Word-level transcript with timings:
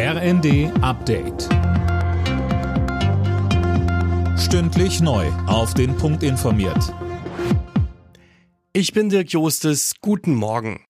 RND 0.00 0.70
Update. 0.80 1.48
Stündlich 4.38 5.00
neu. 5.00 5.26
Auf 5.48 5.74
den 5.74 5.96
Punkt 5.96 6.22
informiert. 6.22 6.94
Ich 8.72 8.92
bin 8.92 9.08
Dirk 9.08 9.32
Jostes. 9.32 9.94
Guten 10.00 10.36
Morgen. 10.36 10.84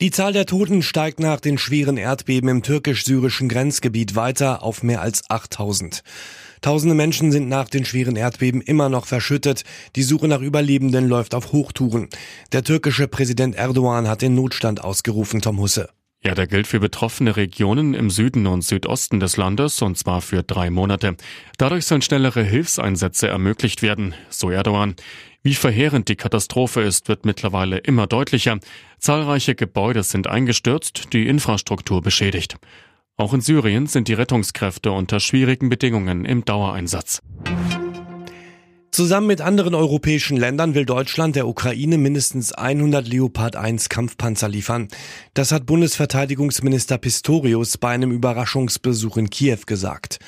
Die 0.00 0.12
Zahl 0.12 0.32
der 0.32 0.46
Toten 0.46 0.82
steigt 0.82 1.18
nach 1.18 1.40
den 1.40 1.58
schweren 1.58 1.96
Erdbeben 1.96 2.48
im 2.48 2.62
türkisch-syrischen 2.62 3.48
Grenzgebiet 3.48 4.14
weiter 4.14 4.62
auf 4.62 4.84
mehr 4.84 5.00
als 5.00 5.28
8000. 5.28 6.04
Tausende 6.60 6.94
Menschen 6.94 7.32
sind 7.32 7.48
nach 7.48 7.68
den 7.68 7.84
schweren 7.84 8.14
Erdbeben 8.14 8.60
immer 8.60 8.88
noch 8.88 9.06
verschüttet. 9.06 9.64
Die 9.96 10.04
Suche 10.04 10.28
nach 10.28 10.40
Überlebenden 10.40 11.08
läuft 11.08 11.34
auf 11.34 11.50
Hochtouren. 11.50 12.08
Der 12.52 12.62
türkische 12.62 13.08
Präsident 13.08 13.56
Erdogan 13.56 14.06
hat 14.06 14.22
den 14.22 14.36
Notstand 14.36 14.84
ausgerufen, 14.84 15.40
Tom 15.40 15.58
Husse. 15.58 15.88
Ja, 16.26 16.34
der 16.34 16.46
gilt 16.46 16.66
für 16.66 16.80
betroffene 16.80 17.36
Regionen 17.36 17.92
im 17.92 18.08
Süden 18.08 18.46
und 18.46 18.62
Südosten 18.62 19.20
des 19.20 19.36
Landes 19.36 19.82
und 19.82 19.98
zwar 19.98 20.22
für 20.22 20.42
drei 20.42 20.70
Monate. 20.70 21.16
Dadurch 21.58 21.84
sollen 21.84 22.00
schnellere 22.00 22.42
Hilfseinsätze 22.42 23.28
ermöglicht 23.28 23.82
werden, 23.82 24.14
so 24.30 24.50
Erdogan. 24.50 24.96
Wie 25.42 25.52
verheerend 25.52 26.08
die 26.08 26.16
Katastrophe 26.16 26.80
ist, 26.80 27.08
wird 27.08 27.26
mittlerweile 27.26 27.76
immer 27.76 28.06
deutlicher. 28.06 28.58
Zahlreiche 28.98 29.54
Gebäude 29.54 30.02
sind 30.02 30.26
eingestürzt, 30.26 31.12
die 31.12 31.26
Infrastruktur 31.26 32.00
beschädigt. 32.00 32.56
Auch 33.18 33.34
in 33.34 33.42
Syrien 33.42 33.86
sind 33.86 34.08
die 34.08 34.14
Rettungskräfte 34.14 34.92
unter 34.92 35.20
schwierigen 35.20 35.68
Bedingungen 35.68 36.24
im 36.24 36.46
Dauereinsatz. 36.46 37.20
Zusammen 38.94 39.26
mit 39.26 39.40
anderen 39.40 39.74
europäischen 39.74 40.36
Ländern 40.36 40.76
will 40.76 40.86
Deutschland 40.86 41.34
der 41.34 41.48
Ukraine 41.48 41.98
mindestens 41.98 42.52
100 42.52 43.08
Leopard 43.08 43.56
1 43.56 43.88
Kampfpanzer 43.88 44.48
liefern. 44.48 44.86
Das 45.34 45.50
hat 45.50 45.66
Bundesverteidigungsminister 45.66 46.98
Pistorius 46.98 47.76
bei 47.76 47.88
einem 47.88 48.12
Überraschungsbesuch 48.12 49.16
in 49.16 49.30
Kiew 49.30 49.58
gesagt. 49.66 50.20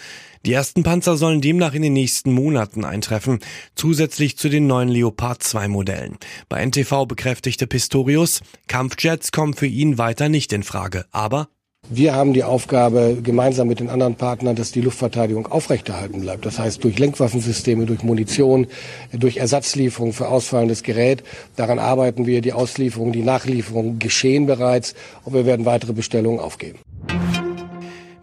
Die 0.45 0.53
ersten 0.53 0.83
Panzer 0.83 1.17
sollen 1.17 1.41
demnach 1.41 1.75
in 1.75 1.83
den 1.83 1.93
nächsten 1.93 2.33
Monaten 2.33 2.85
eintreffen, 2.85 3.39
zusätzlich 3.77 4.37
zu 4.37 4.49
den 4.49 4.67
neuen 4.67 4.89
Leopard 4.89 5.45
2 5.45 5.69
Modellen. 5.69 6.19
Bei 6.49 6.67
NTV 6.67 7.07
bekräftigte 7.07 7.69
Pistorius, 7.69 8.41
Kampfjets 8.67 9.31
kommen 9.31 9.55
für 9.55 9.69
ihn 9.69 9.97
weiter 9.97 10.29
nicht 10.29 10.53
in 10.53 10.65
Frage, 10.65 11.05
aber 11.13 11.51
wir 11.89 12.15
haben 12.15 12.33
die 12.33 12.45
Aufgabe, 12.45 13.19
gemeinsam 13.23 13.69
mit 13.69 13.81
den 13.81 13.89
anderen 13.89 14.17
Partnern, 14.17 14.57
dass 14.57 14.73
die 14.73 14.81
Luftverteidigung 14.81 15.47
aufrechterhalten 15.47 16.21
bleibt. 16.21 16.45
Das 16.45 16.59
heißt, 16.59 16.83
durch 16.83 16.99
Lenkwaffensysteme, 16.99 17.87
durch 17.87 18.03
Munition, 18.03 18.67
durch 19.13 19.37
Ersatzlieferung 19.37 20.13
für 20.13 20.29
ausfallendes 20.29 20.83
Gerät. 20.83 21.23
Daran 21.57 21.79
arbeiten 21.79 22.27
wir. 22.27 22.41
Die 22.41 22.53
Auslieferung, 22.53 23.13
die 23.13 23.23
Nachlieferung 23.23 23.99
geschehen 23.99 24.47
bereits. 24.47 24.95
Und 25.25 25.35
wir 25.35 25.47
werden 25.47 25.67
weitere 25.67 25.93
Bestellungen 25.93 26.41
aufgeben. 26.41 26.79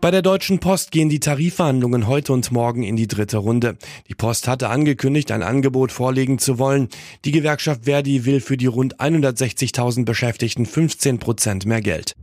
Bei 0.03 0.11
der 0.11 0.21
Deutschen 0.21 0.59
Post 0.59 0.91
gehen 0.91 1.07
die 1.07 1.21
Tarifverhandlungen 1.21 2.07
heute 2.07 2.33
und 2.33 2.51
morgen 2.51 2.83
in 2.83 2.97
die 2.97 3.07
dritte 3.07 3.37
Runde. 3.37 3.77
Die 4.09 4.15
Post 4.15 4.49
hatte 4.49 4.67
angekündigt, 4.67 5.31
ein 5.31 5.43
Angebot 5.43 5.93
vorlegen 5.93 6.39
zu 6.39 6.59
wollen. 6.59 6.89
Die 7.23 7.31
Gewerkschaft 7.31 7.85
Verdi 7.85 8.25
will 8.25 8.41
für 8.41 8.57
die 8.57 8.65
rund 8.65 8.99
160.000 8.99 10.03
Beschäftigten 10.03 10.65
15 10.65 11.19
Prozent 11.19 11.65
mehr 11.65 11.79
Geld. 11.79 12.15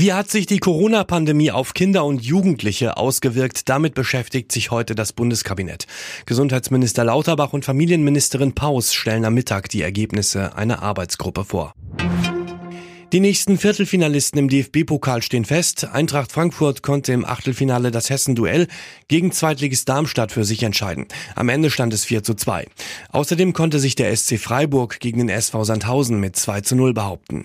Wie 0.00 0.14
hat 0.14 0.30
sich 0.30 0.46
die 0.46 0.60
Corona-Pandemie 0.60 1.50
auf 1.50 1.74
Kinder 1.74 2.06
und 2.06 2.24
Jugendliche 2.24 2.96
ausgewirkt? 2.96 3.68
Damit 3.68 3.92
beschäftigt 3.92 4.50
sich 4.50 4.70
heute 4.70 4.94
das 4.94 5.12
Bundeskabinett. 5.12 5.86
Gesundheitsminister 6.24 7.04
Lauterbach 7.04 7.52
und 7.52 7.66
Familienministerin 7.66 8.54
Paus 8.54 8.94
stellen 8.94 9.26
am 9.26 9.34
Mittag 9.34 9.68
die 9.68 9.82
Ergebnisse 9.82 10.56
einer 10.56 10.82
Arbeitsgruppe 10.82 11.44
vor. 11.44 11.74
Die 13.12 13.20
nächsten 13.20 13.58
Viertelfinalisten 13.58 14.38
im 14.38 14.48
DFB-Pokal 14.48 15.20
stehen 15.20 15.44
fest. 15.44 15.84
Eintracht 15.92 16.32
Frankfurt 16.32 16.82
konnte 16.82 17.12
im 17.12 17.26
Achtelfinale 17.26 17.90
das 17.90 18.08
Hessen-Duell 18.08 18.68
gegen 19.08 19.32
Zweitligist 19.32 19.86
Darmstadt 19.86 20.32
für 20.32 20.44
sich 20.44 20.62
entscheiden. 20.62 21.08
Am 21.34 21.50
Ende 21.50 21.68
stand 21.68 21.92
es 21.92 22.06
4 22.06 22.22
zu 22.22 22.32
2. 22.32 22.66
Außerdem 23.10 23.52
konnte 23.52 23.78
sich 23.78 23.96
der 23.96 24.16
SC 24.16 24.38
Freiburg 24.38 24.98
gegen 24.98 25.18
den 25.18 25.28
SV 25.28 25.64
Sandhausen 25.64 26.20
mit 26.20 26.36
2 26.36 26.62
zu 26.62 26.74
0 26.74 26.94
behaupten. 26.94 27.44